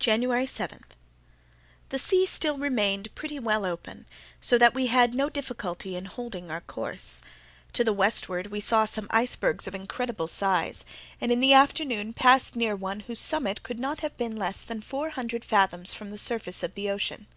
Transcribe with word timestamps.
January 0.00 0.46
7.—The 0.46 1.98
sea 2.00 2.26
still 2.26 2.58
remained 2.58 3.14
pretty 3.14 3.38
well 3.38 3.64
open, 3.64 4.04
so 4.40 4.58
that 4.58 4.74
we 4.74 4.88
had 4.88 5.14
no 5.14 5.28
difficulty 5.28 5.94
in 5.94 6.06
holding 6.06 6.46
on 6.46 6.50
our 6.50 6.60
course. 6.62 7.22
To 7.74 7.84
the 7.84 7.92
westward 7.92 8.48
we 8.48 8.58
saw 8.58 8.84
some 8.84 9.06
icebergs 9.12 9.68
of 9.68 9.74
incredible 9.76 10.26
size, 10.26 10.84
and 11.20 11.30
in 11.30 11.38
the 11.38 11.52
afternoon 11.54 12.14
passed 12.14 12.54
very 12.54 12.64
near 12.64 12.74
one 12.74 12.98
whose 12.98 13.20
summit 13.20 13.62
could 13.62 13.78
not 13.78 14.00
have 14.00 14.16
been 14.16 14.34
less 14.34 14.62
than 14.62 14.80
four 14.80 15.10
hundred 15.10 15.44
fathoms 15.44 15.94
from 15.94 16.10
the 16.10 16.18
surface 16.18 16.64
of 16.64 16.74
the 16.74 16.90
ocean. 16.90 17.28